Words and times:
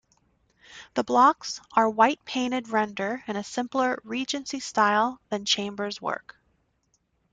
The 0.95 1.03
blocks 1.03 1.61
are 1.73 1.87
white 1.87 2.25
painted 2.25 2.69
render 2.69 3.23
in 3.27 3.35
a 3.35 3.43
simpler 3.43 3.99
Regency 4.03 4.59
style 4.59 5.21
than 5.29 5.45
Chambers' 5.45 6.01
work. 6.01 6.37